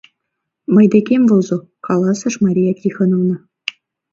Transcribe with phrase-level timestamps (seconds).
[0.73, 3.37] —Мый декем возо,— каласыш Мария Тихоновна.